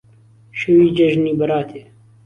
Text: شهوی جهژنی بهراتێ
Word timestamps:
شهوی 0.57 0.89
جهژنی 0.97 1.33
بهراتێ 1.39 1.81